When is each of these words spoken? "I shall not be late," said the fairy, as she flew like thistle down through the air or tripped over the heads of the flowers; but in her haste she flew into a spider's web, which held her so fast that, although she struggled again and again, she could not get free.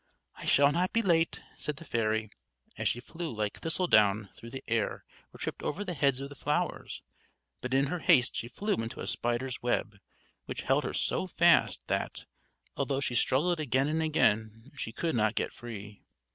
"I 0.35 0.45
shall 0.45 0.71
not 0.71 0.93
be 0.93 1.03
late," 1.03 1.43
said 1.57 1.75
the 1.75 1.85
fairy, 1.85 2.31
as 2.75 2.87
she 2.87 2.99
flew 2.99 3.31
like 3.31 3.59
thistle 3.59 3.85
down 3.85 4.29
through 4.33 4.49
the 4.49 4.63
air 4.67 5.05
or 5.31 5.37
tripped 5.37 5.61
over 5.61 5.83
the 5.83 5.93
heads 5.93 6.19
of 6.19 6.29
the 6.29 6.35
flowers; 6.35 7.03
but 7.61 7.71
in 7.75 7.85
her 7.85 7.99
haste 7.99 8.35
she 8.35 8.47
flew 8.47 8.73
into 8.73 9.01
a 9.01 9.05
spider's 9.05 9.61
web, 9.61 9.99
which 10.45 10.63
held 10.63 10.85
her 10.85 10.93
so 10.95 11.27
fast 11.27 11.85
that, 11.85 12.25
although 12.75 12.99
she 12.99 13.13
struggled 13.13 13.59
again 13.59 13.87
and 13.87 14.01
again, 14.01 14.71
she 14.75 14.91
could 14.91 15.15
not 15.15 15.35
get 15.35 15.53
free. 15.53 16.01